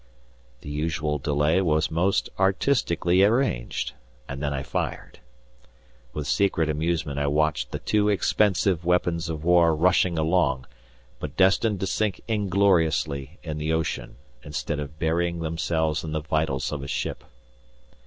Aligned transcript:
The 0.61 0.69
usual 0.71 1.19
delay 1.19 1.61
was 1.61 1.91
most 1.91 2.27
artistically 2.39 3.21
arranged, 3.21 3.93
and 4.27 4.41
then 4.41 4.51
I 4.51 4.63
fired. 4.63 5.19
With 6.11 6.25
secret 6.25 6.71
amusement 6.71 7.19
I 7.19 7.27
watched 7.27 7.69
the 7.69 7.77
two 7.77 8.09
expensive 8.09 8.83
weapons 8.83 9.29
of 9.29 9.43
war 9.43 9.75
rushing 9.75 10.17
along, 10.17 10.65
but 11.19 11.37
destined 11.37 11.79
to 11.81 11.85
sink 11.85 12.19
ingloriously 12.27 13.37
in 13.43 13.59
the 13.59 13.73
ocean, 13.73 14.15
instead 14.41 14.79
of 14.79 14.97
burying 14.97 15.41
themselves 15.41 16.03
in 16.03 16.13
the 16.13 16.21
vitals 16.21 16.71
of 16.71 16.81
a 16.81 16.87
ship. 16.87 17.23